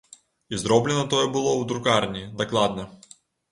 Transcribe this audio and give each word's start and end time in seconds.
І 0.55 0.59
зроблена 0.61 1.03
тое 1.11 1.27
было 1.35 1.51
ў 1.61 1.69
друкарні, 1.73 2.25
дакладна. 2.43 2.91